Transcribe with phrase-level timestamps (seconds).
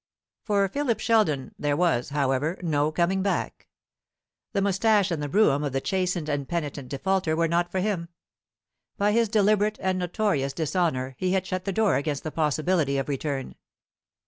[0.41, 3.67] For Philip Sheldon there was, however, no coming back.
[4.51, 8.09] The moustache and the brougham of the chastened and penitent defaulter were not for him.
[8.97, 13.09] By his deliberate and notorious dishonour he had shut the door against the possibility of
[13.09, 13.53] return.